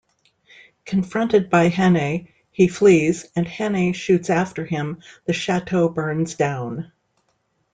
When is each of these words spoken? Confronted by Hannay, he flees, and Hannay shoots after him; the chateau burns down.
Confronted 0.83 1.51
by 1.51 1.67
Hannay, 1.69 2.29
he 2.49 2.67
flees, 2.67 3.27
and 3.35 3.47
Hannay 3.47 3.91
shoots 3.91 4.31
after 4.31 4.65
him; 4.65 5.03
the 5.27 5.33
chateau 5.33 5.89
burns 5.89 6.33
down. 6.33 6.91